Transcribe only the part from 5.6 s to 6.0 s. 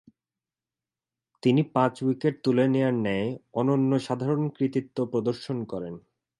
করেন।